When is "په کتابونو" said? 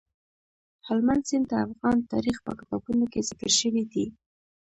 2.45-3.05